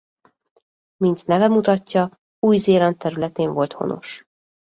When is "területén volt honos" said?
2.97-4.23